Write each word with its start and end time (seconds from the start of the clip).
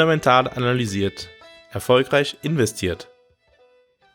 Fundamental 0.00 0.48
analysiert. 0.48 1.28
Erfolgreich 1.72 2.38
investiert. 2.40 3.10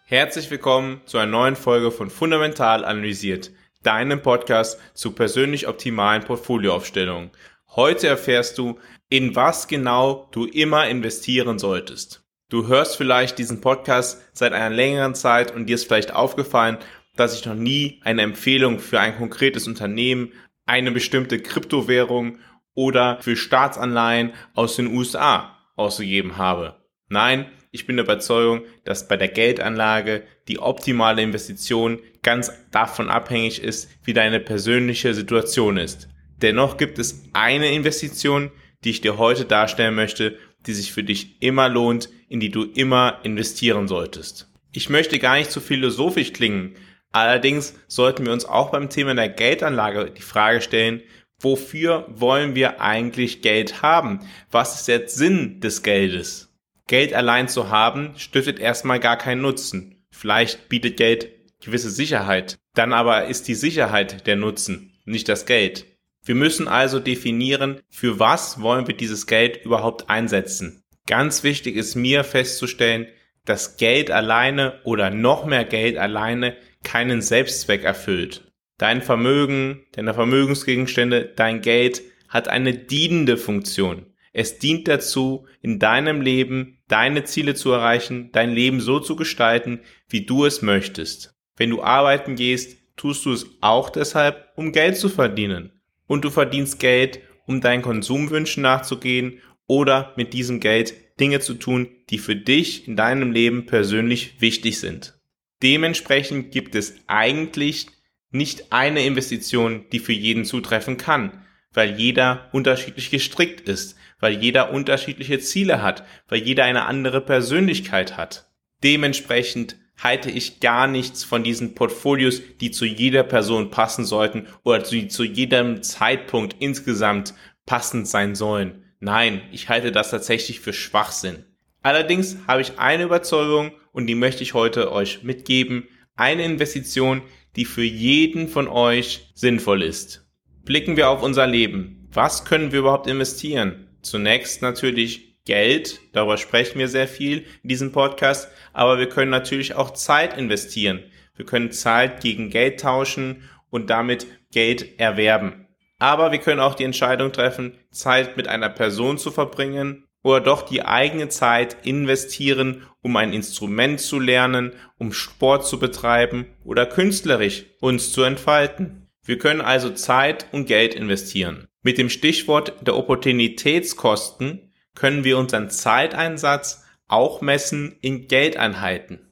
Herzlich 0.07 0.49
willkommen 0.49 1.01
zu 1.05 1.19
einer 1.19 1.31
neuen 1.31 1.55
Folge 1.55 1.91
von 1.91 2.09
Fundamental 2.09 2.83
analysiert, 2.83 3.51
deinem 3.83 4.23
Podcast 4.23 4.79
zu 4.95 5.11
persönlich 5.11 5.67
optimalen 5.67 6.23
Portfolioaufstellungen. 6.23 7.29
Heute 7.75 8.07
erfährst 8.07 8.57
du, 8.57 8.79
in 9.09 9.35
was 9.35 9.67
genau 9.67 10.27
du 10.31 10.45
immer 10.45 10.87
investieren 10.87 11.59
solltest. 11.59 12.23
Du 12.49 12.65
hörst 12.65 12.97
vielleicht 12.97 13.37
diesen 13.37 13.61
Podcast 13.61 14.23
seit 14.33 14.53
einer 14.53 14.75
längeren 14.75 15.13
Zeit 15.13 15.53
und 15.53 15.67
dir 15.67 15.75
ist 15.75 15.85
vielleicht 15.85 16.15
aufgefallen, 16.15 16.79
dass 17.15 17.39
ich 17.39 17.45
noch 17.45 17.53
nie 17.53 18.01
eine 18.03 18.23
Empfehlung 18.23 18.79
für 18.79 18.99
ein 18.99 19.15
konkretes 19.15 19.67
Unternehmen, 19.67 20.33
eine 20.65 20.89
bestimmte 20.91 21.39
Kryptowährung 21.39 22.39
oder 22.73 23.19
für 23.21 23.35
Staatsanleihen 23.35 24.33
aus 24.55 24.77
den 24.77 24.87
USA 24.87 25.54
ausgegeben 25.75 26.37
habe. 26.37 26.75
Nein, 27.07 27.45
ich 27.71 27.85
bin 27.85 27.97
der 27.97 28.05
Überzeugung, 28.05 28.61
dass 28.83 29.07
bei 29.07 29.17
der 29.17 29.27
Geldanlage 29.27 30.23
die 30.47 30.59
optimale 30.59 31.21
Investition 31.21 31.99
ganz 32.23 32.51
davon 32.71 33.09
abhängig 33.09 33.61
ist, 33.61 33.89
wie 34.03 34.13
deine 34.13 34.39
persönliche 34.39 35.13
Situation 35.13 35.77
ist. 35.77 36.07
Dennoch 36.41 36.77
gibt 36.77 36.99
es 36.99 37.23
eine 37.33 37.71
Investition, 37.71 38.51
die 38.83 38.89
ich 38.91 39.01
dir 39.01 39.17
heute 39.17 39.45
darstellen 39.45 39.95
möchte, 39.95 40.37
die 40.65 40.73
sich 40.73 40.91
für 40.91 41.03
dich 41.03 41.41
immer 41.41 41.69
lohnt, 41.69 42.09
in 42.27 42.39
die 42.39 42.49
du 42.49 42.63
immer 42.63 43.19
investieren 43.23 43.87
solltest. 43.87 44.51
Ich 44.71 44.89
möchte 44.89 45.19
gar 45.19 45.37
nicht 45.37 45.51
zu 45.51 45.61
philosophisch 45.61 46.33
klingen, 46.33 46.75
allerdings 47.11 47.75
sollten 47.87 48.25
wir 48.25 48.33
uns 48.33 48.45
auch 48.45 48.71
beim 48.71 48.89
Thema 48.89 49.15
der 49.15 49.29
Geldanlage 49.29 50.11
die 50.11 50.21
Frage 50.21 50.61
stellen, 50.61 51.01
wofür 51.39 52.05
wollen 52.09 52.55
wir 52.55 52.81
eigentlich 52.81 53.41
Geld 53.41 53.81
haben? 53.81 54.19
Was 54.51 54.79
ist 54.79 54.87
der 54.87 55.07
Sinn 55.07 55.59
des 55.59 55.83
Geldes? 55.83 56.53
Geld 56.87 57.13
allein 57.13 57.47
zu 57.47 57.69
haben, 57.69 58.13
stiftet 58.17 58.59
erstmal 58.59 58.99
gar 58.99 59.17
keinen 59.17 59.41
Nutzen. 59.41 60.05
Vielleicht 60.11 60.69
bietet 60.69 60.97
Geld 60.97 61.29
gewisse 61.59 61.89
Sicherheit. 61.89 62.57
Dann 62.73 62.93
aber 62.93 63.25
ist 63.25 63.47
die 63.47 63.55
Sicherheit 63.55 64.27
der 64.27 64.35
Nutzen, 64.35 64.93
nicht 65.05 65.27
das 65.29 65.45
Geld. 65.45 65.85
Wir 66.23 66.35
müssen 66.35 66.67
also 66.67 66.99
definieren, 66.99 67.81
für 67.89 68.19
was 68.19 68.61
wollen 68.61 68.87
wir 68.87 68.95
dieses 68.95 69.27
Geld 69.27 69.63
überhaupt 69.65 70.09
einsetzen. 70.09 70.83
Ganz 71.07 71.43
wichtig 71.43 71.75
ist 71.75 71.95
mir 71.95 72.23
festzustellen, 72.23 73.07
dass 73.45 73.77
Geld 73.77 74.09
alleine 74.09 74.79
oder 74.83 75.11
noch 75.11 75.45
mehr 75.45 75.65
Geld 75.65 75.97
alleine 75.97 76.57
keinen 76.83 77.21
Selbstzweck 77.21 77.83
erfüllt. 77.83 78.44
Dein 78.77 79.01
Vermögen, 79.01 79.85
deine 79.93 80.13
Vermögensgegenstände, 80.13 81.31
dein 81.35 81.61
Geld 81.61 82.01
hat 82.27 82.47
eine 82.49 82.73
dienende 82.73 83.37
Funktion. 83.37 84.07
Es 84.33 84.59
dient 84.59 84.89
dazu, 84.89 85.47
in 85.61 85.79
deinem 85.79 86.19
Leben 86.19 86.79
deine 86.89 87.23
Ziele 87.23 87.55
zu 87.55 87.71
erreichen, 87.71 88.31
dein 88.33 88.51
Leben 88.51 88.81
so 88.81 88.99
zu 88.99 89.15
gestalten, 89.15 89.79
wie 90.09 90.25
du 90.25 90.43
es 90.43 90.61
möchtest. 90.61 91.35
Wenn 91.55 91.69
du 91.69 91.81
arbeiten 91.81 92.35
gehst, 92.35 92.77
tust 92.97 93.25
du 93.25 93.31
es 93.31 93.45
auch 93.61 93.89
deshalb, 93.89 94.51
um 94.55 94.73
Geld 94.73 94.97
zu 94.97 95.07
verdienen. 95.07 95.71
Und 96.07 96.25
du 96.25 96.29
verdienst 96.29 96.79
Geld, 96.79 97.21
um 97.45 97.61
deinen 97.61 97.81
Konsumwünschen 97.81 98.61
nachzugehen 98.61 99.39
oder 99.67 100.13
mit 100.17 100.33
diesem 100.33 100.59
Geld 100.59 100.93
Dinge 101.19 101.39
zu 101.39 101.53
tun, 101.53 101.87
die 102.09 102.17
für 102.17 102.35
dich 102.35 102.87
in 102.87 102.97
deinem 102.97 103.31
Leben 103.31 103.65
persönlich 103.65 104.41
wichtig 104.41 104.79
sind. 104.79 105.17
Dementsprechend 105.63 106.51
gibt 106.51 106.75
es 106.75 106.95
eigentlich 107.07 107.87
nicht 108.35 108.71
eine 108.71 109.05
Investition, 109.05 109.85
die 109.91 109.99
für 109.99 110.13
jeden 110.13 110.45
zutreffen 110.45 110.97
kann, 110.97 111.43
weil 111.73 111.99
jeder 111.99 112.49
unterschiedlich 112.51 113.11
gestrickt 113.11 113.67
ist, 113.67 113.97
weil 114.19 114.33
jeder 114.41 114.71
unterschiedliche 114.71 115.39
Ziele 115.39 115.81
hat, 115.81 116.05
weil 116.27 116.39
jeder 116.39 116.63
eine 116.63 116.85
andere 116.85 117.21
Persönlichkeit 117.21 118.17
hat. 118.17 118.49
Dementsprechend 118.83 119.77
halte 119.97 120.29
ich 120.29 120.59
gar 120.59 120.87
nichts 120.87 121.23
von 121.23 121.43
diesen 121.43 121.75
Portfolios, 121.75 122.41
die 122.59 122.71
zu 122.71 122.85
jeder 122.85 123.23
Person 123.23 123.71
passen 123.71 124.05
sollten 124.05 124.47
oder 124.63 124.79
die 124.79 125.07
zu 125.07 125.23
jedem 125.23 125.83
Zeitpunkt 125.83 126.55
insgesamt 126.59 127.33
passend 127.65 128.07
sein 128.07 128.35
sollen. 128.35 128.83
Nein, 128.99 129.41
ich 129.51 129.69
halte 129.69 129.91
das 129.91 130.11
tatsächlich 130.11 130.59
für 130.59 130.73
Schwachsinn. 130.73 131.45
Allerdings 131.81 132.37
habe 132.47 132.61
ich 132.61 132.79
eine 132.79 133.03
Überzeugung 133.03 133.71
und 133.91 134.07
die 134.07 134.15
möchte 134.15 134.43
ich 134.43 134.53
heute 134.53 134.91
euch 134.91 135.23
mitgeben. 135.23 135.87
Eine 136.15 136.43
Investition, 136.43 137.21
die 137.55 137.65
für 137.65 137.83
jeden 137.83 138.47
von 138.47 138.67
euch 138.67 139.31
sinnvoll 139.33 139.81
ist. 139.81 140.27
Blicken 140.63 140.97
wir 140.97 141.09
auf 141.09 141.23
unser 141.23 141.47
Leben. 141.47 142.07
Was 142.11 142.45
können 142.45 142.71
wir 142.71 142.79
überhaupt 142.79 143.07
investieren? 143.07 143.89
Zunächst 144.01 144.61
natürlich 144.61 145.43
Geld, 145.45 145.99
darüber 146.13 146.37
sprechen 146.37 146.79
wir 146.79 146.87
sehr 146.87 147.07
viel 147.07 147.45
in 147.61 147.69
diesem 147.69 147.91
Podcast, 147.91 148.49
aber 148.73 148.97
wir 148.97 149.09
können 149.09 149.31
natürlich 149.31 149.75
auch 149.75 149.91
Zeit 149.91 150.37
investieren. 150.37 151.03
Wir 151.35 151.45
können 151.45 151.71
Zeit 151.71 152.21
gegen 152.21 152.49
Geld 152.49 152.79
tauschen 152.79 153.43
und 153.69 153.89
damit 153.89 154.25
Geld 154.51 154.99
erwerben. 154.99 155.67
Aber 155.99 156.31
wir 156.31 156.39
können 156.39 156.59
auch 156.59 156.75
die 156.75 156.83
Entscheidung 156.83 157.31
treffen, 157.31 157.77
Zeit 157.91 158.37
mit 158.37 158.47
einer 158.47 158.69
Person 158.69 159.17
zu 159.17 159.31
verbringen 159.31 160.04
oder 160.25 160.41
doch 160.41 160.63
die 160.63 160.83
eigene 160.83 161.29
Zeit 161.29 161.85
investieren, 161.85 162.81
um 163.03 163.15
ein 163.15 163.31
Instrument 163.31 164.01
zu 164.01 164.19
lernen, 164.19 164.73
um 164.97 165.13
Sport 165.13 165.67
zu 165.67 165.77
betreiben 165.77 166.47
oder 166.63 166.87
künstlerisch 166.87 167.65
uns 167.79 168.11
zu 168.11 168.23
entfalten. 168.23 169.07
Wir 169.23 169.37
können 169.37 169.61
also 169.61 169.91
Zeit 169.91 170.47
und 170.51 170.65
Geld 170.65 170.95
investieren. 170.95 171.67
Mit 171.83 171.99
dem 171.99 172.09
Stichwort 172.09 172.73
der 172.81 172.97
Opportunitätskosten 172.97 174.73
können 174.95 175.23
wir 175.23 175.37
unseren 175.37 175.69
Zeiteinsatz 175.69 176.83
auch 177.07 177.41
messen 177.41 177.95
in 178.01 178.27
Geldeinheiten. 178.27 179.31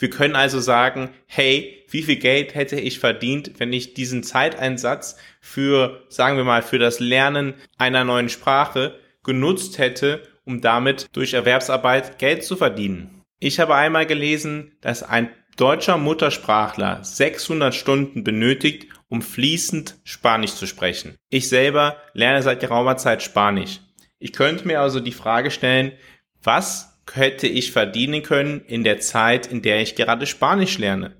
Wir 0.00 0.10
können 0.10 0.34
also 0.34 0.58
sagen, 0.58 1.10
hey, 1.26 1.84
wie 1.88 2.02
viel 2.02 2.16
Geld 2.16 2.56
hätte 2.56 2.80
ich 2.80 2.98
verdient, 2.98 3.52
wenn 3.58 3.72
ich 3.72 3.94
diesen 3.94 4.24
Zeiteinsatz 4.24 5.16
für, 5.40 6.04
sagen 6.08 6.36
wir 6.36 6.44
mal, 6.44 6.62
für 6.62 6.80
das 6.80 6.98
Lernen 6.98 7.54
einer 7.78 8.02
neuen 8.02 8.28
Sprache 8.28 8.98
genutzt 9.24 9.78
hätte, 9.78 10.22
um 10.44 10.60
damit 10.60 11.08
durch 11.12 11.34
Erwerbsarbeit 11.34 12.18
Geld 12.18 12.44
zu 12.44 12.56
verdienen. 12.56 13.22
Ich 13.38 13.60
habe 13.60 13.74
einmal 13.74 14.06
gelesen, 14.06 14.72
dass 14.80 15.02
ein 15.02 15.30
deutscher 15.56 15.98
Muttersprachler 15.98 17.04
600 17.04 17.74
Stunden 17.74 18.24
benötigt, 18.24 18.86
um 19.08 19.22
fließend 19.22 20.00
Spanisch 20.04 20.54
zu 20.54 20.66
sprechen. 20.66 21.16
Ich 21.28 21.48
selber 21.48 21.96
lerne 22.14 22.42
seit 22.42 22.60
geraumer 22.60 22.96
Zeit 22.96 23.22
Spanisch. 23.22 23.80
Ich 24.18 24.32
könnte 24.32 24.66
mir 24.66 24.80
also 24.80 25.00
die 25.00 25.12
Frage 25.12 25.50
stellen, 25.50 25.92
was 26.42 27.00
hätte 27.12 27.46
ich 27.46 27.72
verdienen 27.72 28.22
können 28.22 28.60
in 28.66 28.84
der 28.84 29.00
Zeit, 29.00 29.46
in 29.46 29.62
der 29.62 29.80
ich 29.80 29.96
gerade 29.96 30.26
Spanisch 30.26 30.78
lerne? 30.78 31.16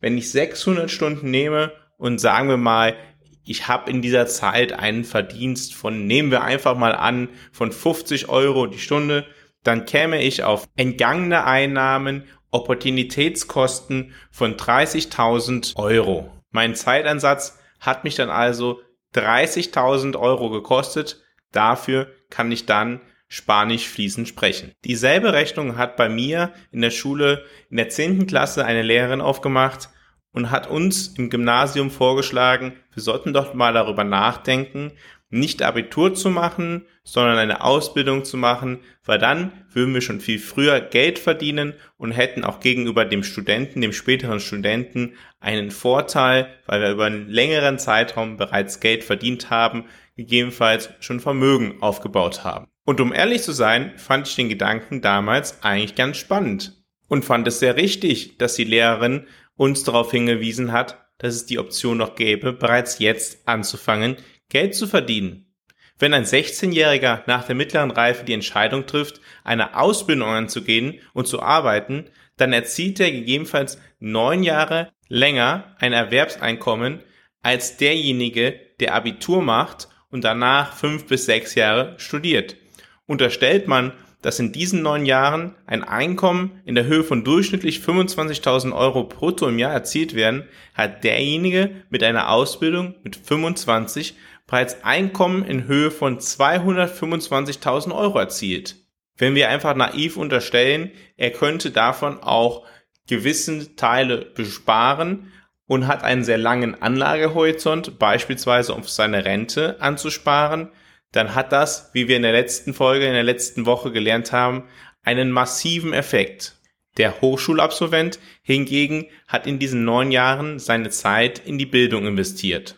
Wenn 0.00 0.18
ich 0.18 0.30
600 0.30 0.90
Stunden 0.90 1.30
nehme 1.30 1.72
und 1.96 2.20
sagen 2.20 2.48
wir 2.48 2.56
mal, 2.56 2.96
ich 3.44 3.68
habe 3.68 3.90
in 3.90 4.02
dieser 4.02 4.26
Zeit 4.26 4.72
einen 4.72 5.04
Verdienst 5.04 5.74
von, 5.74 6.06
nehmen 6.06 6.30
wir 6.30 6.42
einfach 6.42 6.76
mal 6.76 6.94
an, 6.94 7.28
von 7.52 7.72
50 7.72 8.28
Euro 8.28 8.66
die 8.66 8.78
Stunde, 8.78 9.26
dann 9.62 9.84
käme 9.84 10.22
ich 10.22 10.42
auf 10.42 10.68
entgangene 10.76 11.44
Einnahmen, 11.44 12.24
Opportunitätskosten 12.50 14.12
von 14.30 14.56
30.000 14.56 15.76
Euro. 15.76 16.30
Mein 16.50 16.74
Zeitansatz 16.74 17.58
hat 17.78 18.04
mich 18.04 18.16
dann 18.16 18.30
also 18.30 18.80
30.000 19.14 20.18
Euro 20.18 20.50
gekostet. 20.50 21.22
Dafür 21.52 22.10
kann 22.28 22.50
ich 22.50 22.66
dann 22.66 23.00
Spanisch 23.28 23.88
fließend 23.88 24.26
sprechen. 24.26 24.72
Dieselbe 24.84 25.32
Rechnung 25.32 25.76
hat 25.76 25.96
bei 25.96 26.08
mir 26.08 26.52
in 26.72 26.80
der 26.80 26.90
Schule 26.90 27.44
in 27.70 27.76
der 27.76 27.88
10. 27.88 28.26
Klasse 28.26 28.64
eine 28.64 28.82
Lehrerin 28.82 29.20
aufgemacht 29.20 29.88
und 30.32 30.50
hat 30.50 30.68
uns 30.68 31.08
im 31.18 31.30
Gymnasium 31.30 31.90
vorgeschlagen, 31.90 32.74
wir 32.94 33.02
sollten 33.02 33.32
doch 33.32 33.54
mal 33.54 33.72
darüber 33.72 34.04
nachdenken, 34.04 34.92
nicht 35.30 35.62
Abitur 35.62 36.14
zu 36.14 36.28
machen, 36.28 36.86
sondern 37.04 37.38
eine 37.38 37.62
Ausbildung 37.62 38.24
zu 38.24 38.36
machen, 38.36 38.80
weil 39.04 39.18
dann 39.18 39.52
würden 39.72 39.94
wir 39.94 40.00
schon 40.00 40.20
viel 40.20 40.40
früher 40.40 40.80
Geld 40.80 41.20
verdienen 41.20 41.74
und 41.96 42.10
hätten 42.10 42.44
auch 42.44 42.58
gegenüber 42.58 43.04
dem 43.04 43.22
Studenten, 43.22 43.80
dem 43.80 43.92
späteren 43.92 44.40
Studenten 44.40 45.14
einen 45.38 45.70
Vorteil, 45.70 46.48
weil 46.66 46.80
wir 46.80 46.90
über 46.90 47.04
einen 47.06 47.28
längeren 47.28 47.78
Zeitraum 47.78 48.36
bereits 48.36 48.80
Geld 48.80 49.04
verdient 49.04 49.50
haben, 49.50 49.84
gegebenenfalls 50.16 50.90
schon 50.98 51.20
Vermögen 51.20 51.80
aufgebaut 51.80 52.42
haben. 52.42 52.66
Und 52.84 53.00
um 53.00 53.12
ehrlich 53.12 53.42
zu 53.42 53.52
sein, 53.52 53.92
fand 53.96 54.26
ich 54.26 54.34
den 54.34 54.48
Gedanken 54.48 55.00
damals 55.00 55.62
eigentlich 55.62 55.94
ganz 55.94 56.16
spannend 56.16 56.82
und 57.06 57.24
fand 57.24 57.46
es 57.46 57.60
sehr 57.60 57.76
richtig, 57.76 58.38
dass 58.38 58.54
die 58.54 58.64
Lehrerin 58.64 59.26
uns 59.60 59.84
darauf 59.84 60.10
hingewiesen 60.10 60.72
hat, 60.72 61.04
dass 61.18 61.34
es 61.34 61.44
die 61.44 61.58
Option 61.58 61.98
noch 61.98 62.14
gäbe, 62.14 62.54
bereits 62.54 62.98
jetzt 62.98 63.46
anzufangen, 63.46 64.16
Geld 64.48 64.74
zu 64.74 64.86
verdienen. 64.86 65.52
Wenn 65.98 66.14
ein 66.14 66.24
16-Jähriger 66.24 67.24
nach 67.26 67.44
der 67.44 67.54
mittleren 67.54 67.90
Reife 67.90 68.24
die 68.24 68.32
Entscheidung 68.32 68.86
trifft, 68.86 69.20
eine 69.44 69.76
Ausbildung 69.76 70.30
anzugehen 70.30 70.98
und 71.12 71.28
zu 71.28 71.42
arbeiten, 71.42 72.06
dann 72.38 72.54
erzielt 72.54 73.00
er 73.00 73.10
gegebenenfalls 73.10 73.78
neun 73.98 74.44
Jahre 74.44 74.92
länger 75.08 75.76
ein 75.78 75.92
Erwerbseinkommen 75.92 77.00
als 77.42 77.76
derjenige, 77.76 78.58
der 78.80 78.94
Abitur 78.94 79.42
macht 79.42 79.88
und 80.08 80.24
danach 80.24 80.72
fünf 80.72 81.06
bis 81.06 81.26
sechs 81.26 81.54
Jahre 81.54 81.96
studiert. 81.98 82.56
Unterstellt 83.04 83.68
man, 83.68 83.92
dass 84.22 84.38
in 84.38 84.52
diesen 84.52 84.82
neun 84.82 85.06
Jahren 85.06 85.54
ein 85.66 85.82
Einkommen 85.82 86.60
in 86.64 86.74
der 86.74 86.84
Höhe 86.84 87.04
von 87.04 87.24
durchschnittlich 87.24 87.78
25.000 87.78 88.74
Euro 88.74 89.04
brutto 89.04 89.48
im 89.48 89.58
Jahr 89.58 89.72
erzielt 89.72 90.14
werden, 90.14 90.44
hat 90.74 91.04
derjenige 91.04 91.70
mit 91.88 92.02
einer 92.02 92.30
Ausbildung 92.30 92.94
mit 93.02 93.16
25 93.16 94.14
bereits 94.46 94.82
Einkommen 94.84 95.44
in 95.44 95.66
Höhe 95.66 95.90
von 95.90 96.18
225.000 96.18 97.94
Euro 97.94 98.18
erzielt. 98.18 98.76
Wenn 99.16 99.34
wir 99.34 99.48
einfach 99.48 99.74
naiv 99.74 100.16
unterstellen, 100.16 100.90
er 101.16 101.30
könnte 101.30 101.70
davon 101.70 102.22
auch 102.22 102.66
gewissen 103.06 103.76
Teile 103.76 104.18
besparen 104.18 105.32
und 105.66 105.86
hat 105.86 106.02
einen 106.02 106.24
sehr 106.24 106.38
langen 106.38 106.80
Anlagehorizont, 106.82 107.98
beispielsweise 107.98 108.74
auf 108.74 108.88
seine 108.88 109.24
Rente 109.24 109.80
anzusparen, 109.80 110.70
dann 111.12 111.34
hat 111.34 111.52
das, 111.52 111.90
wie 111.92 112.08
wir 112.08 112.16
in 112.16 112.22
der 112.22 112.32
letzten 112.32 112.74
Folge, 112.74 113.06
in 113.06 113.12
der 113.12 113.22
letzten 113.22 113.66
Woche 113.66 113.92
gelernt 113.92 114.32
haben, 114.32 114.64
einen 115.02 115.30
massiven 115.30 115.92
Effekt. 115.92 116.56
Der 116.96 117.20
Hochschulabsolvent 117.20 118.18
hingegen 118.42 119.06
hat 119.26 119.46
in 119.46 119.58
diesen 119.58 119.84
neun 119.84 120.10
Jahren 120.10 120.58
seine 120.58 120.90
Zeit 120.90 121.38
in 121.38 121.58
die 121.58 121.66
Bildung 121.66 122.06
investiert. 122.06 122.76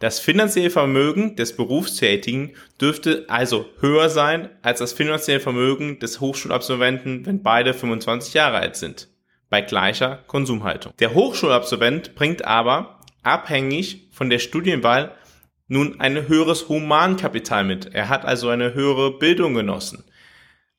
Das 0.00 0.18
finanzielle 0.18 0.70
Vermögen 0.70 1.36
des 1.36 1.54
Berufstätigen 1.54 2.54
dürfte 2.80 3.26
also 3.28 3.66
höher 3.80 4.08
sein 4.08 4.48
als 4.62 4.78
das 4.78 4.94
finanzielle 4.94 5.40
Vermögen 5.40 5.98
des 5.98 6.20
Hochschulabsolventen, 6.20 7.26
wenn 7.26 7.42
beide 7.42 7.74
25 7.74 8.32
Jahre 8.32 8.56
alt 8.56 8.76
sind, 8.76 9.08
bei 9.50 9.60
gleicher 9.60 10.24
Konsumhaltung. 10.26 10.94
Der 11.00 11.12
Hochschulabsolvent 11.12 12.14
bringt 12.14 12.46
aber, 12.46 13.00
abhängig 13.22 14.08
von 14.10 14.30
der 14.30 14.38
Studienwahl, 14.38 15.14
nun 15.70 16.00
ein 16.00 16.28
höheres 16.28 16.68
Humankapital 16.68 17.64
mit. 17.64 17.94
Er 17.94 18.08
hat 18.08 18.24
also 18.24 18.48
eine 18.48 18.74
höhere 18.74 19.18
Bildung 19.18 19.54
genossen. 19.54 20.04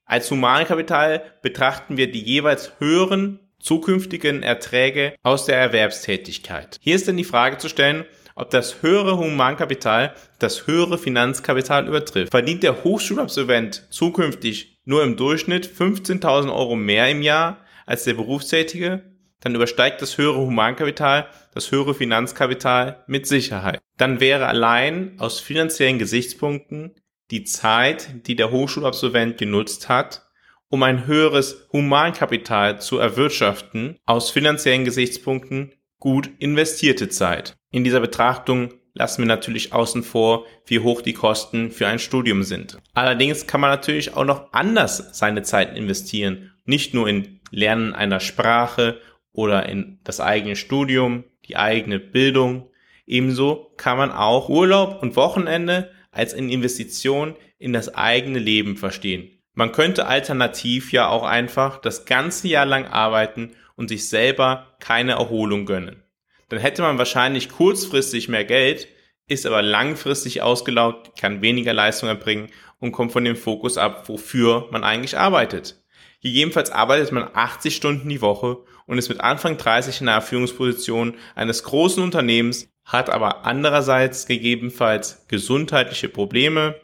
Als 0.05 0.29
Humankapital 0.29 1.23
betrachten 1.41 1.95
wir 1.95 2.11
die 2.11 2.21
jeweils 2.21 2.73
höheren 2.79 3.39
zukünftigen 3.59 4.43
Erträge 4.43 5.15
aus 5.23 5.45
der 5.45 5.57
Erwerbstätigkeit. 5.57 6.77
Hier 6.81 6.95
ist 6.95 7.07
dann 7.07 7.15
die 7.15 7.23
Frage 7.23 7.57
zu 7.57 7.69
stellen, 7.69 8.03
ob 8.35 8.49
das 8.49 8.81
höhere 8.81 9.17
Humankapital 9.17 10.13
das 10.39 10.67
höhere 10.67 10.97
Finanzkapital 10.97 11.87
übertrifft. 11.87 12.31
Verdient 12.31 12.63
der 12.63 12.83
Hochschulabsolvent 12.83 13.87
zukünftig 13.91 14.79
nur 14.83 15.03
im 15.03 15.15
Durchschnitt 15.15 15.67
15.000 15.67 16.53
Euro 16.53 16.75
mehr 16.75 17.09
im 17.09 17.21
Jahr 17.21 17.59
als 17.85 18.03
der 18.03 18.15
Berufstätige, 18.15 19.03
dann 19.41 19.55
übersteigt 19.55 20.01
das 20.01 20.17
höhere 20.17 20.37
Humankapital 20.37 21.27
das 21.53 21.71
höhere 21.71 21.93
Finanzkapital 21.93 23.03
mit 23.07 23.27
Sicherheit. 23.27 23.81
Dann 23.97 24.19
wäre 24.19 24.47
allein 24.47 25.15
aus 25.19 25.39
finanziellen 25.39 25.99
Gesichtspunkten 25.99 26.95
die 27.29 27.43
Zeit, 27.43 28.27
die 28.27 28.35
der 28.35 28.51
Hochschulabsolvent 28.51 29.37
genutzt 29.37 29.89
hat, 29.89 30.23
um 30.69 30.83
ein 30.83 31.05
höheres 31.05 31.67
Humankapital 31.71 32.79
zu 32.79 32.97
erwirtschaften, 32.97 33.97
aus 34.05 34.29
finanziellen 34.29 34.85
Gesichtspunkten 34.85 35.73
gut 35.99 36.29
investierte 36.39 37.09
Zeit. 37.09 37.57
In 37.71 37.83
dieser 37.83 37.99
Betrachtung 37.99 38.73
lassen 38.93 39.21
wir 39.21 39.27
natürlich 39.27 39.73
außen 39.73 40.03
vor, 40.03 40.45
wie 40.65 40.79
hoch 40.79 41.01
die 41.01 41.13
Kosten 41.13 41.71
für 41.71 41.87
ein 41.87 41.99
Studium 41.99 42.43
sind. 42.43 42.77
Allerdings 42.93 43.47
kann 43.47 43.61
man 43.61 43.69
natürlich 43.69 44.15
auch 44.15 44.25
noch 44.25 44.51
anders 44.51 45.17
seine 45.17 45.43
Zeit 45.43 45.77
investieren. 45.77 46.51
Nicht 46.65 46.93
nur 46.93 47.07
in 47.07 47.39
Lernen 47.51 47.93
einer 47.93 48.19
Sprache 48.19 48.99
oder 49.33 49.67
in 49.67 49.99
das 50.03 50.19
eigene 50.19 50.55
Studium, 50.55 51.23
die 51.45 51.57
eigene 51.57 51.99
Bildung. 51.99 52.69
Ebenso 53.05 53.71
kann 53.77 53.97
man 53.97 54.11
auch 54.11 54.49
Urlaub 54.49 55.01
und 55.01 55.15
Wochenende 55.15 55.91
als 56.11 56.33
eine 56.33 56.51
Investition 56.51 57.35
in 57.57 57.73
das 57.73 57.95
eigene 57.95 58.39
Leben 58.39 58.77
verstehen. 58.77 59.29
Man 59.53 59.71
könnte 59.71 60.07
alternativ 60.07 60.91
ja 60.91 61.09
auch 61.09 61.23
einfach 61.23 61.77
das 61.79 62.05
ganze 62.05 62.47
Jahr 62.47 62.65
lang 62.65 62.85
arbeiten 62.85 63.51
und 63.75 63.89
sich 63.89 64.07
selber 64.07 64.75
keine 64.79 65.13
Erholung 65.13 65.65
gönnen. 65.65 66.03
Dann 66.49 66.59
hätte 66.59 66.81
man 66.81 66.97
wahrscheinlich 66.97 67.49
kurzfristig 67.49 68.29
mehr 68.29 68.45
Geld, 68.45 68.87
ist 69.27 69.45
aber 69.45 69.61
langfristig 69.61 70.41
ausgelaugt, 70.41 71.17
kann 71.17 71.41
weniger 71.41 71.73
Leistung 71.73 72.09
erbringen 72.09 72.49
und 72.79 72.91
kommt 72.91 73.11
von 73.11 73.23
dem 73.23 73.35
Fokus 73.35 73.77
ab, 73.77 74.09
wofür 74.09 74.67
man 74.71 74.83
eigentlich 74.83 75.17
arbeitet. 75.17 75.81
Gegebenenfalls 76.21 76.71
arbeitet 76.71 77.11
man 77.11 77.29
80 77.33 77.75
Stunden 77.75 78.09
die 78.09 78.21
Woche 78.21 78.57
und 78.91 78.97
ist 78.97 79.07
mit 79.07 79.21
Anfang 79.21 79.55
30 79.55 80.01
in 80.01 80.09
einer 80.09 80.21
Führungsposition 80.21 81.15
eines 81.33 81.63
großen 81.63 82.03
Unternehmens, 82.03 82.67
hat 82.83 83.09
aber 83.09 83.45
andererseits 83.45 84.25
gegebenenfalls 84.25 85.25
gesundheitliche 85.29 86.09
Probleme, 86.09 86.75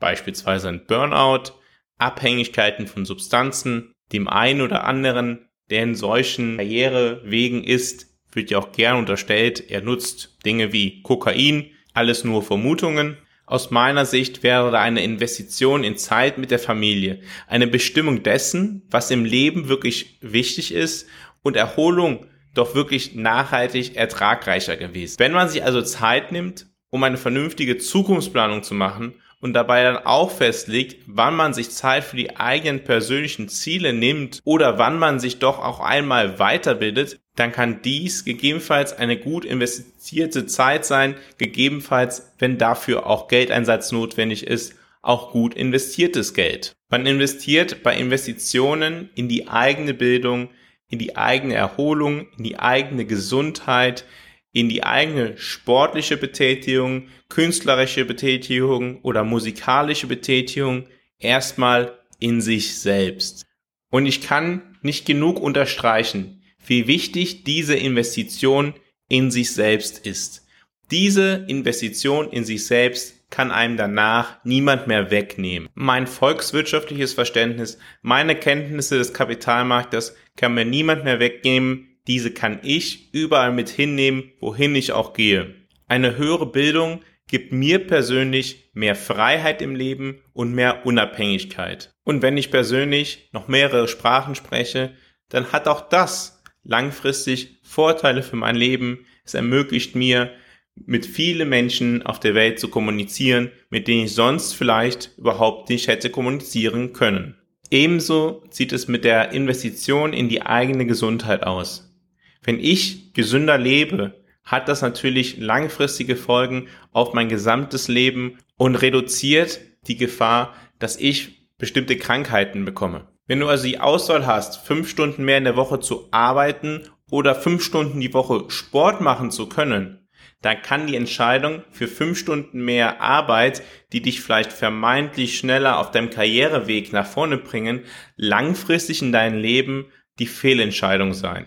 beispielsweise 0.00 0.68
ein 0.70 0.86
Burnout, 0.86 1.52
Abhängigkeiten 1.98 2.88
von 2.88 3.04
Substanzen, 3.04 3.92
dem 4.12 4.26
einen 4.26 4.60
oder 4.60 4.82
anderen, 4.82 5.50
der 5.70 5.84
in 5.84 5.94
solchen 5.94 6.56
Karrierewegen 6.56 7.62
ist, 7.62 8.08
wird 8.32 8.50
ja 8.50 8.58
auch 8.58 8.72
gern 8.72 8.96
unterstellt, 8.96 9.70
er 9.70 9.82
nutzt 9.82 10.38
Dinge 10.44 10.72
wie 10.72 11.00
Kokain, 11.02 11.70
alles 11.94 12.24
nur 12.24 12.42
Vermutungen. 12.42 13.18
Aus 13.46 13.70
meiner 13.70 14.04
Sicht 14.04 14.42
wäre 14.42 14.72
da 14.72 14.80
eine 14.80 15.04
Investition 15.04 15.84
in 15.84 15.96
Zeit 15.96 16.38
mit 16.38 16.50
der 16.50 16.58
Familie, 16.58 17.20
eine 17.46 17.68
Bestimmung 17.68 18.24
dessen, 18.24 18.82
was 18.90 19.12
im 19.12 19.24
Leben 19.24 19.68
wirklich 19.68 20.18
wichtig 20.22 20.74
ist 20.74 21.06
und 21.42 21.56
Erholung 21.56 22.26
doch 22.54 22.74
wirklich 22.74 23.14
nachhaltig 23.14 23.96
ertragreicher 23.96 24.76
gewesen. 24.76 25.16
Wenn 25.18 25.32
man 25.32 25.48
sich 25.48 25.64
also 25.64 25.82
Zeit 25.82 26.32
nimmt, 26.32 26.66
um 26.90 27.02
eine 27.02 27.16
vernünftige 27.16 27.78
Zukunftsplanung 27.78 28.62
zu 28.62 28.74
machen 28.74 29.14
und 29.40 29.54
dabei 29.54 29.82
dann 29.82 29.96
auch 29.96 30.30
festlegt, 30.30 31.04
wann 31.06 31.34
man 31.34 31.54
sich 31.54 31.70
Zeit 31.70 32.04
für 32.04 32.16
die 32.16 32.36
eigenen 32.36 32.84
persönlichen 32.84 33.48
Ziele 33.48 33.92
nimmt 33.92 34.40
oder 34.44 34.78
wann 34.78 34.98
man 34.98 35.18
sich 35.18 35.38
doch 35.38 35.58
auch 35.58 35.80
einmal 35.80 36.38
weiterbildet, 36.38 37.18
dann 37.34 37.50
kann 37.50 37.80
dies 37.82 38.24
gegebenenfalls 38.24 38.92
eine 38.92 39.16
gut 39.16 39.44
investierte 39.46 40.46
Zeit 40.46 40.84
sein, 40.84 41.16
gegebenenfalls, 41.38 42.34
wenn 42.38 42.58
dafür 42.58 43.06
auch 43.06 43.28
Geldeinsatz 43.28 43.90
notwendig 43.90 44.46
ist, 44.46 44.74
auch 45.00 45.32
gut 45.32 45.54
investiertes 45.54 46.34
Geld. 46.34 46.74
Man 46.90 47.06
investiert 47.06 47.82
bei 47.82 47.96
Investitionen 47.96 49.08
in 49.14 49.28
die 49.28 49.48
eigene 49.48 49.94
Bildung, 49.94 50.50
in 50.92 50.98
die 50.98 51.16
eigene 51.16 51.54
Erholung, 51.54 52.26
in 52.36 52.44
die 52.44 52.58
eigene 52.58 53.06
Gesundheit, 53.06 54.04
in 54.52 54.68
die 54.68 54.84
eigene 54.84 55.38
sportliche 55.38 56.18
Betätigung, 56.18 57.08
künstlerische 57.30 58.04
Betätigung 58.04 59.00
oder 59.00 59.24
musikalische 59.24 60.06
Betätigung 60.06 60.86
erstmal 61.18 61.98
in 62.20 62.42
sich 62.42 62.78
selbst. 62.78 63.46
Und 63.90 64.04
ich 64.04 64.20
kann 64.20 64.76
nicht 64.82 65.06
genug 65.06 65.40
unterstreichen, 65.40 66.42
wie 66.66 66.86
wichtig 66.86 67.42
diese 67.44 67.74
Investition 67.74 68.74
in 69.08 69.30
sich 69.30 69.52
selbst 69.52 70.06
ist. 70.06 70.46
Diese 70.90 71.46
Investition 71.48 72.30
in 72.30 72.44
sich 72.44 72.66
selbst 72.66 73.21
kann 73.32 73.50
einem 73.50 73.76
danach 73.76 74.36
niemand 74.44 74.86
mehr 74.86 75.10
wegnehmen. 75.10 75.68
Mein 75.74 76.06
volkswirtschaftliches 76.06 77.14
Verständnis, 77.14 77.78
meine 78.02 78.36
Kenntnisse 78.36 78.98
des 78.98 79.12
Kapitalmarktes 79.12 80.14
kann 80.36 80.54
mir 80.54 80.66
niemand 80.66 81.02
mehr 81.02 81.18
wegnehmen. 81.18 81.96
Diese 82.06 82.30
kann 82.30 82.60
ich 82.62 83.12
überall 83.14 83.50
mit 83.50 83.70
hinnehmen, 83.70 84.30
wohin 84.38 84.76
ich 84.76 84.92
auch 84.92 85.14
gehe. 85.14 85.54
Eine 85.88 86.16
höhere 86.18 86.46
Bildung 86.46 87.00
gibt 87.26 87.52
mir 87.52 87.86
persönlich 87.86 88.70
mehr 88.74 88.94
Freiheit 88.94 89.62
im 89.62 89.74
Leben 89.74 90.20
und 90.34 90.52
mehr 90.52 90.84
Unabhängigkeit. 90.84 91.94
Und 92.04 92.20
wenn 92.20 92.36
ich 92.36 92.50
persönlich 92.50 93.30
noch 93.32 93.48
mehrere 93.48 93.88
Sprachen 93.88 94.34
spreche, 94.34 94.92
dann 95.30 95.52
hat 95.52 95.68
auch 95.68 95.88
das 95.88 96.42
langfristig 96.64 97.60
Vorteile 97.62 98.22
für 98.22 98.36
mein 98.36 98.56
Leben. 98.56 99.06
Es 99.24 99.32
ermöglicht 99.32 99.96
mir, 99.96 100.32
mit 100.74 101.06
vielen 101.06 101.48
Menschen 101.48 102.02
auf 102.02 102.20
der 102.20 102.34
Welt 102.34 102.58
zu 102.58 102.68
kommunizieren, 102.68 103.50
mit 103.70 103.88
denen 103.88 104.06
ich 104.06 104.14
sonst 104.14 104.54
vielleicht 104.54 105.12
überhaupt 105.18 105.68
nicht 105.68 105.88
hätte 105.88 106.10
kommunizieren 106.10 106.92
können. 106.92 107.36
Ebenso 107.70 108.44
sieht 108.50 108.72
es 108.72 108.88
mit 108.88 109.04
der 109.04 109.32
Investition 109.32 110.12
in 110.12 110.28
die 110.28 110.42
eigene 110.42 110.86
Gesundheit 110.86 111.44
aus. 111.44 111.94
Wenn 112.42 112.58
ich 112.58 113.12
gesünder 113.14 113.56
lebe, 113.56 114.22
hat 114.44 114.68
das 114.68 114.82
natürlich 114.82 115.38
langfristige 115.38 116.16
Folgen 116.16 116.68
auf 116.92 117.14
mein 117.14 117.28
gesamtes 117.28 117.88
Leben 117.88 118.38
und 118.56 118.76
reduziert 118.76 119.60
die 119.86 119.96
Gefahr, 119.96 120.54
dass 120.78 120.96
ich 120.96 121.48
bestimmte 121.58 121.96
Krankheiten 121.96 122.64
bekomme. 122.64 123.08
Wenn 123.26 123.40
du 123.40 123.46
also 123.46 123.64
die 123.64 123.78
Auswahl 123.78 124.26
hast, 124.26 124.66
fünf 124.66 124.88
Stunden 124.88 125.24
mehr 125.24 125.38
in 125.38 125.44
der 125.44 125.56
Woche 125.56 125.80
zu 125.80 126.08
arbeiten 126.10 126.82
oder 127.10 127.34
fünf 127.34 127.62
Stunden 127.62 128.00
die 128.00 128.12
Woche 128.12 128.44
Sport 128.48 129.00
machen 129.00 129.30
zu 129.30 129.48
können, 129.48 130.01
dann 130.42 130.60
kann 130.60 130.86
die 130.86 130.96
Entscheidung 130.96 131.62
für 131.70 131.88
fünf 131.88 132.18
Stunden 132.18 132.64
mehr 132.64 133.00
Arbeit, 133.00 133.62
die 133.92 134.02
dich 134.02 134.20
vielleicht 134.20 134.52
vermeintlich 134.52 135.38
schneller 135.38 135.78
auf 135.78 135.92
deinem 135.92 136.10
Karriereweg 136.10 136.92
nach 136.92 137.06
vorne 137.06 137.38
bringen, 137.38 137.84
langfristig 138.16 139.02
in 139.02 139.12
deinem 139.12 139.38
Leben 139.38 139.86
die 140.18 140.26
Fehlentscheidung 140.26 141.14
sein. 141.14 141.46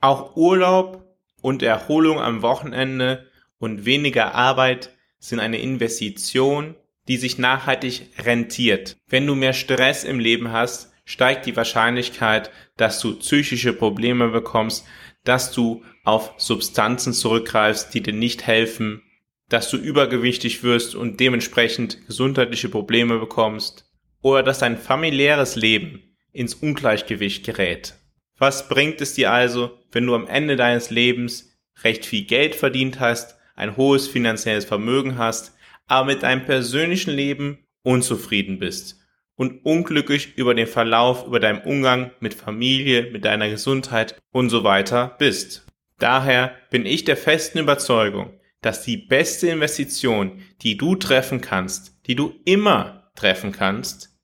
Auch 0.00 0.36
Urlaub 0.36 1.04
und 1.40 1.62
Erholung 1.62 2.20
am 2.20 2.42
Wochenende 2.42 3.30
und 3.58 3.86
weniger 3.86 4.34
Arbeit 4.34 4.90
sind 5.18 5.40
eine 5.40 5.58
Investition, 5.58 6.74
die 7.08 7.16
sich 7.16 7.38
nachhaltig 7.38 8.10
rentiert. 8.18 8.96
Wenn 9.08 9.26
du 9.26 9.34
mehr 9.34 9.54
Stress 9.54 10.04
im 10.04 10.20
Leben 10.20 10.52
hast, 10.52 10.92
steigt 11.04 11.46
die 11.46 11.56
Wahrscheinlichkeit, 11.56 12.50
dass 12.76 13.00
du 13.00 13.18
psychische 13.18 13.72
Probleme 13.72 14.28
bekommst, 14.28 14.86
dass 15.24 15.52
du 15.52 15.82
auf 16.04 16.34
Substanzen 16.36 17.12
zurückgreifst, 17.12 17.92
die 17.94 18.02
dir 18.02 18.12
nicht 18.12 18.46
helfen, 18.46 19.02
dass 19.48 19.70
du 19.70 19.76
übergewichtig 19.76 20.62
wirst 20.62 20.94
und 20.94 21.20
dementsprechend 21.20 22.06
gesundheitliche 22.06 22.68
Probleme 22.68 23.18
bekommst 23.18 23.90
oder 24.20 24.42
dass 24.42 24.58
dein 24.58 24.78
familiäres 24.78 25.56
Leben 25.56 26.16
ins 26.32 26.54
Ungleichgewicht 26.54 27.44
gerät. 27.44 27.94
Was 28.38 28.68
bringt 28.68 29.00
es 29.00 29.14
dir 29.14 29.32
also, 29.32 29.78
wenn 29.92 30.06
du 30.06 30.14
am 30.14 30.26
Ende 30.26 30.56
deines 30.56 30.90
Lebens 30.90 31.56
recht 31.82 32.04
viel 32.04 32.24
Geld 32.24 32.54
verdient 32.54 33.00
hast, 33.00 33.36
ein 33.54 33.76
hohes 33.76 34.08
finanzielles 34.08 34.64
Vermögen 34.64 35.18
hast, 35.18 35.54
aber 35.86 36.06
mit 36.06 36.22
deinem 36.22 36.44
persönlichen 36.44 37.12
Leben 37.12 37.58
unzufrieden 37.82 38.58
bist 38.58 39.03
und 39.36 39.64
unglücklich 39.64 40.36
über 40.36 40.54
den 40.54 40.66
Verlauf, 40.66 41.26
über 41.26 41.40
deinen 41.40 41.62
Umgang 41.62 42.12
mit 42.20 42.34
Familie, 42.34 43.10
mit 43.10 43.24
deiner 43.24 43.48
Gesundheit 43.48 44.20
und 44.32 44.50
so 44.50 44.64
weiter 44.64 45.16
bist. 45.18 45.66
Daher 45.98 46.54
bin 46.70 46.86
ich 46.86 47.04
der 47.04 47.16
festen 47.16 47.58
Überzeugung, 47.58 48.38
dass 48.60 48.82
die 48.82 48.96
beste 48.96 49.48
Investition, 49.48 50.42
die 50.62 50.76
du 50.76 50.96
treffen 50.96 51.40
kannst, 51.40 52.00
die 52.06 52.14
du 52.14 52.34
immer 52.44 53.10
treffen 53.14 53.52
kannst, 53.52 54.18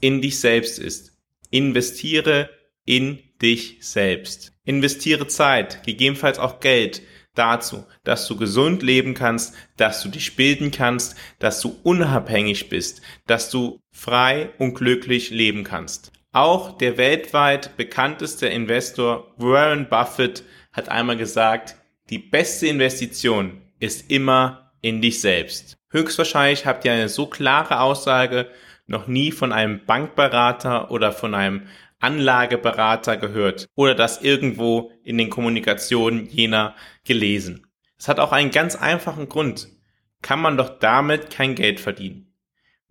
in 0.00 0.20
dich 0.20 0.40
selbst 0.40 0.78
ist. 0.78 1.18
Investiere 1.50 2.50
in 2.84 3.18
dich 3.40 3.78
selbst. 3.80 4.52
Investiere 4.64 5.26
Zeit, 5.28 5.82
gegebenenfalls 5.84 6.38
auch 6.38 6.60
Geld 6.60 7.02
dazu, 7.34 7.84
dass 8.04 8.26
du 8.26 8.36
gesund 8.36 8.82
leben 8.82 9.14
kannst, 9.14 9.54
dass 9.76 10.02
du 10.02 10.08
dich 10.08 10.36
bilden 10.36 10.70
kannst, 10.70 11.16
dass 11.38 11.60
du 11.60 11.76
unabhängig 11.82 12.68
bist, 12.68 13.02
dass 13.26 13.50
du 13.50 13.80
frei 13.90 14.50
und 14.58 14.74
glücklich 14.74 15.30
leben 15.30 15.64
kannst. 15.64 16.12
Auch 16.32 16.76
der 16.78 16.96
weltweit 16.96 17.76
bekannteste 17.76 18.48
Investor 18.48 19.32
Warren 19.36 19.88
Buffett 19.88 20.44
hat 20.72 20.88
einmal 20.88 21.16
gesagt, 21.16 21.76
die 22.10 22.18
beste 22.18 22.66
Investition 22.66 23.62
ist 23.78 24.10
immer 24.10 24.72
in 24.80 25.00
dich 25.00 25.20
selbst. 25.20 25.76
Höchstwahrscheinlich 25.90 26.66
habt 26.66 26.84
ihr 26.84 26.92
eine 26.92 27.08
so 27.08 27.26
klare 27.26 27.80
Aussage 27.80 28.48
noch 28.86 29.06
nie 29.06 29.32
von 29.32 29.52
einem 29.52 29.84
Bankberater 29.86 30.90
oder 30.90 31.12
von 31.12 31.34
einem 31.34 31.68
Anlageberater 32.04 33.16
gehört 33.16 33.66
oder 33.74 33.94
das 33.94 34.20
irgendwo 34.20 34.92
in 35.02 35.16
den 35.16 35.30
Kommunikationen 35.30 36.26
jener 36.26 36.76
gelesen. 37.04 37.66
Es 37.98 38.08
hat 38.08 38.20
auch 38.20 38.32
einen 38.32 38.50
ganz 38.50 38.76
einfachen 38.76 39.30
Grund. 39.30 39.68
Kann 40.20 40.40
man 40.40 40.58
doch 40.58 40.78
damit 40.78 41.30
kein 41.30 41.54
Geld 41.54 41.80
verdienen. 41.80 42.34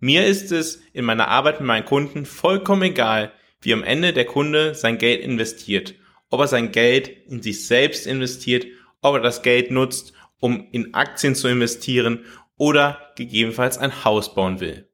Mir 0.00 0.26
ist 0.26 0.50
es 0.50 0.82
in 0.92 1.04
meiner 1.04 1.28
Arbeit 1.28 1.60
mit 1.60 1.68
meinen 1.68 1.84
Kunden 1.84 2.26
vollkommen 2.26 2.82
egal, 2.82 3.32
wie 3.60 3.72
am 3.72 3.84
Ende 3.84 4.12
der 4.12 4.24
Kunde 4.24 4.74
sein 4.74 4.98
Geld 4.98 5.22
investiert. 5.22 5.94
Ob 6.30 6.40
er 6.40 6.48
sein 6.48 6.72
Geld 6.72 7.08
in 7.08 7.40
sich 7.40 7.66
selbst 7.66 8.08
investiert, 8.08 8.66
ob 9.00 9.14
er 9.14 9.20
das 9.20 9.42
Geld 9.42 9.70
nutzt, 9.70 10.12
um 10.40 10.68
in 10.72 10.92
Aktien 10.94 11.36
zu 11.36 11.46
investieren 11.46 12.24
oder 12.56 13.12
gegebenenfalls 13.16 13.78
ein 13.78 14.04
Haus 14.04 14.34
bauen 14.34 14.58
will. 14.58 14.88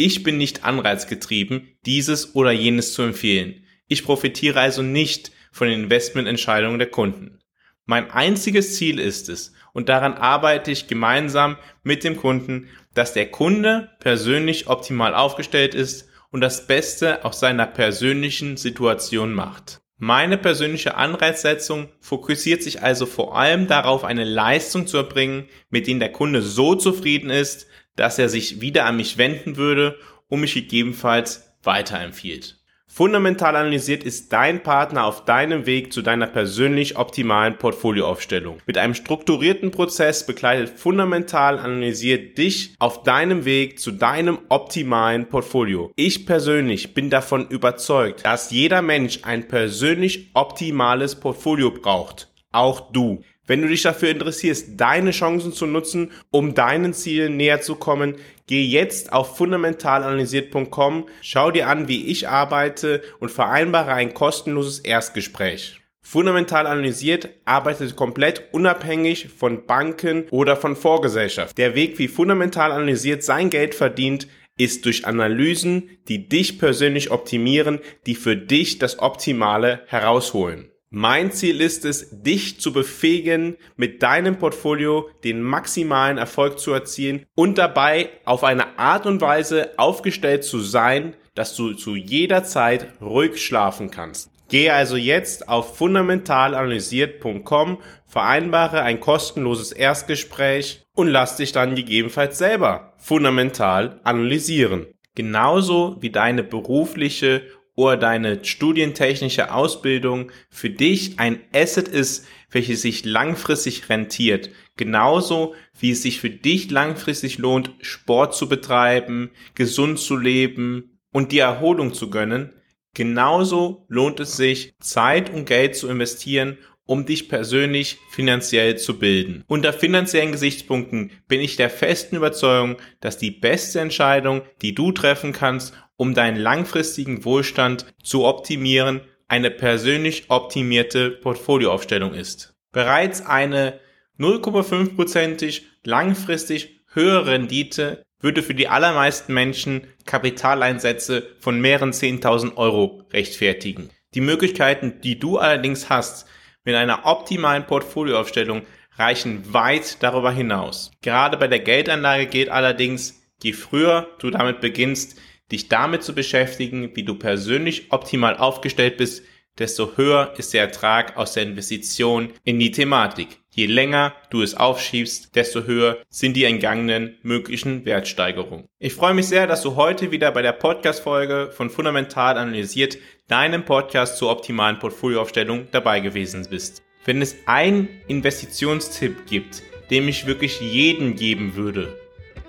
Ich 0.00 0.22
bin 0.22 0.38
nicht 0.38 0.64
anreizgetrieben, 0.64 1.76
dieses 1.84 2.36
oder 2.36 2.52
jenes 2.52 2.92
zu 2.92 3.02
empfehlen. 3.02 3.64
Ich 3.88 4.04
profitiere 4.04 4.60
also 4.60 4.80
nicht 4.80 5.32
von 5.50 5.66
den 5.66 5.82
Investmententscheidungen 5.82 6.78
der 6.78 6.88
Kunden. 6.88 7.40
Mein 7.84 8.08
einziges 8.12 8.76
Ziel 8.76 9.00
ist 9.00 9.28
es, 9.28 9.54
und 9.72 9.88
daran 9.88 10.14
arbeite 10.14 10.70
ich 10.70 10.86
gemeinsam 10.86 11.56
mit 11.82 12.04
dem 12.04 12.16
Kunden, 12.16 12.68
dass 12.94 13.12
der 13.12 13.28
Kunde 13.28 13.90
persönlich 13.98 14.68
optimal 14.68 15.16
aufgestellt 15.16 15.74
ist 15.74 16.08
und 16.30 16.42
das 16.42 16.68
Beste 16.68 17.24
aus 17.24 17.40
seiner 17.40 17.66
persönlichen 17.66 18.56
Situation 18.56 19.32
macht. 19.32 19.80
Meine 19.96 20.38
persönliche 20.38 20.94
Anreizsetzung 20.94 21.88
fokussiert 21.98 22.62
sich 22.62 22.82
also 22.82 23.04
vor 23.04 23.36
allem 23.36 23.66
darauf, 23.66 24.04
eine 24.04 24.22
Leistung 24.22 24.86
zu 24.86 24.98
erbringen, 24.98 25.48
mit 25.70 25.88
denen 25.88 25.98
der 25.98 26.12
Kunde 26.12 26.40
so 26.40 26.76
zufrieden 26.76 27.30
ist, 27.30 27.66
dass 27.98 28.18
er 28.18 28.28
sich 28.28 28.60
wieder 28.60 28.84
an 28.84 28.96
mich 28.96 29.18
wenden 29.18 29.56
würde 29.56 29.98
und 30.28 30.40
mich 30.40 30.54
gegebenenfalls 30.54 31.52
weiterempfiehlt. 31.62 32.58
Fundamental 32.90 33.54
analysiert 33.54 34.02
ist 34.02 34.32
dein 34.32 34.62
Partner 34.62 35.04
auf 35.04 35.26
deinem 35.26 35.66
Weg 35.66 35.92
zu 35.92 36.00
deiner 36.00 36.26
persönlich 36.26 36.96
optimalen 36.96 37.58
Portfolioaufstellung. 37.58 38.60
Mit 38.66 38.78
einem 38.78 38.94
strukturierten 38.94 39.70
Prozess 39.70 40.26
begleitet 40.26 40.70
Fundamental 40.70 41.58
analysiert 41.58 42.38
dich 42.38 42.74
auf 42.78 43.02
deinem 43.02 43.44
Weg 43.44 43.78
zu 43.78 43.92
deinem 43.92 44.38
optimalen 44.48 45.28
Portfolio. 45.28 45.92
Ich 45.96 46.24
persönlich 46.24 46.94
bin 46.94 47.10
davon 47.10 47.46
überzeugt, 47.48 48.24
dass 48.24 48.50
jeder 48.50 48.80
Mensch 48.80 49.20
ein 49.22 49.46
persönlich 49.46 50.30
optimales 50.32 51.14
Portfolio 51.14 51.70
braucht. 51.70 52.28
Auch 52.52 52.90
du. 52.90 53.22
Wenn 53.48 53.62
du 53.62 53.68
dich 53.68 53.82
dafür 53.82 54.10
interessierst, 54.10 54.78
deine 54.78 55.10
Chancen 55.10 55.52
zu 55.52 55.66
nutzen, 55.66 56.12
um 56.30 56.54
deinen 56.54 56.92
Zielen 56.92 57.38
näher 57.38 57.62
zu 57.62 57.76
kommen, 57.76 58.16
geh 58.46 58.62
jetzt 58.62 59.12
auf 59.12 59.38
fundamentalanalysiert.com, 59.38 61.06
schau 61.22 61.50
dir 61.50 61.66
an, 61.66 61.88
wie 61.88 62.06
ich 62.06 62.28
arbeite 62.28 63.02
und 63.20 63.30
vereinbare 63.30 63.94
ein 63.94 64.12
kostenloses 64.12 64.80
Erstgespräch. 64.80 65.80
Fundamental 66.02 66.66
analysiert 66.66 67.30
arbeitet 67.46 67.96
komplett 67.96 68.44
unabhängig 68.52 69.28
von 69.28 69.66
Banken 69.66 70.24
oder 70.30 70.56
von 70.56 70.76
Vorgesellschaft. 70.76 71.56
Der 71.56 71.74
Weg, 71.74 71.98
wie 71.98 72.08
fundamental 72.08 72.70
analysiert 72.70 73.24
sein 73.24 73.48
Geld 73.48 73.74
verdient, 73.74 74.28
ist 74.58 74.84
durch 74.84 75.06
Analysen, 75.06 75.98
die 76.08 76.28
dich 76.28 76.58
persönlich 76.58 77.10
optimieren, 77.10 77.78
die 78.06 78.14
für 78.14 78.36
dich 78.36 78.78
das 78.78 78.98
Optimale 78.98 79.80
herausholen. 79.86 80.70
Mein 80.90 81.32
Ziel 81.32 81.60
ist 81.60 81.84
es, 81.84 82.22
dich 82.22 82.60
zu 82.60 82.72
befähigen, 82.72 83.58
mit 83.76 84.02
deinem 84.02 84.38
Portfolio 84.38 85.10
den 85.22 85.42
maximalen 85.42 86.16
Erfolg 86.16 86.58
zu 86.58 86.72
erzielen 86.72 87.26
und 87.34 87.58
dabei 87.58 88.08
auf 88.24 88.42
eine 88.42 88.78
Art 88.78 89.04
und 89.04 89.20
Weise 89.20 89.72
aufgestellt 89.76 90.44
zu 90.44 90.60
sein, 90.60 91.14
dass 91.34 91.54
du 91.54 91.74
zu 91.74 91.94
jeder 91.94 92.44
Zeit 92.44 92.86
ruhig 93.02 93.44
schlafen 93.44 93.90
kannst. 93.90 94.30
Gehe 94.48 94.72
also 94.72 94.96
jetzt 94.96 95.50
auf 95.50 95.76
fundamentalanalysiert.com, 95.76 97.82
vereinbare 98.06 98.80
ein 98.80 98.98
kostenloses 98.98 99.72
Erstgespräch 99.72 100.86
und 100.94 101.08
lass 101.08 101.36
dich 101.36 101.52
dann 101.52 101.74
gegebenenfalls 101.74 102.38
selber 102.38 102.94
fundamental 102.96 104.00
analysieren. 104.04 104.86
Genauso 105.14 105.98
wie 106.00 106.08
deine 106.10 106.44
berufliche 106.44 107.42
oder 107.78 107.96
deine 107.96 108.44
studientechnische 108.44 109.54
Ausbildung 109.54 110.32
für 110.50 110.68
dich 110.68 111.20
ein 111.20 111.38
Asset 111.54 111.86
ist, 111.86 112.26
welches 112.50 112.82
sich 112.82 113.04
langfristig 113.04 113.88
rentiert. 113.88 114.50
Genauso 114.76 115.54
wie 115.78 115.92
es 115.92 116.02
sich 116.02 116.18
für 116.18 116.28
dich 116.28 116.72
langfristig 116.72 117.38
lohnt, 117.38 117.70
Sport 117.80 118.34
zu 118.34 118.48
betreiben, 118.48 119.30
gesund 119.54 120.00
zu 120.00 120.16
leben 120.16 120.98
und 121.12 121.30
die 121.30 121.38
Erholung 121.38 121.94
zu 121.94 122.10
gönnen. 122.10 122.52
Genauso 122.94 123.86
lohnt 123.86 124.18
es 124.18 124.36
sich, 124.36 124.74
Zeit 124.80 125.32
und 125.32 125.44
Geld 125.44 125.76
zu 125.76 125.86
investieren, 125.88 126.58
um 126.88 127.04
dich 127.04 127.28
persönlich 127.28 127.98
finanziell 128.10 128.78
zu 128.78 128.98
bilden. 128.98 129.44
Unter 129.46 129.74
finanziellen 129.74 130.32
Gesichtspunkten 130.32 131.10
bin 131.28 131.42
ich 131.42 131.56
der 131.56 131.68
festen 131.68 132.16
Überzeugung, 132.16 132.76
dass 133.00 133.18
die 133.18 133.30
beste 133.30 133.80
Entscheidung, 133.80 134.40
die 134.62 134.74
du 134.74 134.90
treffen 134.92 135.34
kannst, 135.34 135.74
um 135.96 136.14
deinen 136.14 136.38
langfristigen 136.38 137.26
Wohlstand 137.26 137.84
zu 138.02 138.24
optimieren, 138.24 139.02
eine 139.28 139.50
persönlich 139.50 140.30
optimierte 140.30 141.10
Portfolioaufstellung 141.10 142.14
ist. 142.14 142.54
Bereits 142.72 143.20
eine 143.20 143.80
0,5%ig 144.18 145.62
langfristig 145.84 146.80
höhere 146.94 147.26
Rendite 147.26 148.02
würde 148.18 148.42
für 148.42 148.54
die 148.54 148.68
allermeisten 148.68 149.34
Menschen 149.34 149.82
Kapitaleinsätze 150.06 151.36
von 151.38 151.60
mehreren 151.60 151.92
10.000 151.92 152.56
Euro 152.56 153.02
rechtfertigen. 153.12 153.90
Die 154.14 154.22
Möglichkeiten, 154.22 155.02
die 155.02 155.18
du 155.18 155.36
allerdings 155.36 155.90
hast, 155.90 156.26
mit 156.68 156.76
einer 156.76 157.06
optimalen 157.06 157.64
Portfolioaufstellung 157.64 158.60
reichen 158.98 159.54
weit 159.54 160.02
darüber 160.02 160.30
hinaus. 160.30 160.90
Gerade 161.00 161.38
bei 161.38 161.48
der 161.48 161.60
Geldanlage 161.60 162.26
gilt 162.26 162.50
allerdings, 162.50 163.22
je 163.42 163.54
früher 163.54 164.06
du 164.18 164.28
damit 164.28 164.60
beginnst, 164.60 165.18
dich 165.50 165.70
damit 165.70 166.02
zu 166.02 166.14
beschäftigen, 166.14 166.94
wie 166.94 167.04
du 167.04 167.14
persönlich 167.14 167.90
optimal 167.90 168.36
aufgestellt 168.36 168.98
bist, 168.98 169.22
desto 169.58 169.96
höher 169.96 170.34
ist 170.36 170.54
der 170.54 170.62
Ertrag 170.62 171.16
aus 171.16 171.32
der 171.32 171.42
Investition 171.42 172.32
in 172.44 172.58
die 172.58 172.70
Thematik. 172.70 173.40
Je 173.50 173.66
länger 173.66 174.14
du 174.30 174.42
es 174.42 174.54
aufschiebst, 174.54 175.34
desto 175.34 175.64
höher 175.64 175.98
sind 176.08 176.34
die 176.36 176.44
entgangenen 176.44 177.18
möglichen 177.22 177.84
Wertsteigerungen. 177.84 178.68
Ich 178.78 178.94
freue 178.94 179.14
mich 179.14 179.26
sehr, 179.26 179.48
dass 179.48 179.62
du 179.62 179.74
heute 179.74 180.12
wieder 180.12 180.30
bei 180.30 180.42
der 180.42 180.52
Podcast-Folge 180.52 181.50
von 181.52 181.68
Fundamental 181.68 182.38
analysiert, 182.38 182.98
deinem 183.26 183.64
Podcast 183.64 184.16
zur 184.16 184.30
optimalen 184.30 184.78
Portfolioaufstellung 184.78 185.66
dabei 185.72 185.98
gewesen 186.00 186.46
bist. 186.48 186.82
Wenn 187.04 187.20
es 187.20 187.36
einen 187.46 187.88
Investitionstipp 188.06 189.26
gibt, 189.26 189.62
den 189.90 190.06
ich 190.06 190.26
wirklich 190.26 190.60
jedem 190.60 191.16
geben 191.16 191.56
würde, 191.56 191.96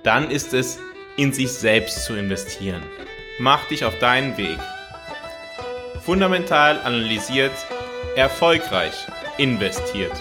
dann 0.03 0.29
ist 0.29 0.53
es 0.53 0.79
in 1.17 1.33
sich 1.33 1.49
selbst 1.49 2.05
zu 2.05 2.13
investieren. 2.13 2.83
Mach 3.39 3.65
dich 3.67 3.83
auf 3.83 3.97
deinen 3.99 4.37
Weg. 4.37 4.59
Fundamental 6.01 6.79
analysiert, 6.83 7.53
erfolgreich 8.15 9.07
investiert. 9.37 10.13